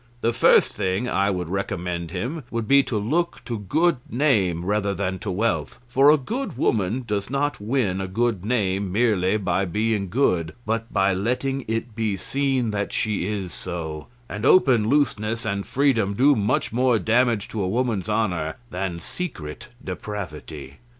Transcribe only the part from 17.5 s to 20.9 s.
a woman's honour than secret depravity.